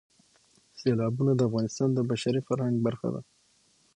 سیلابونه 0.79 1.31
د 1.35 1.41
افغانستان 1.49 1.89
د 1.93 1.99
بشري 2.09 2.41
فرهنګ 2.47 2.75
برخه 2.85 3.07
ده. 3.13 3.21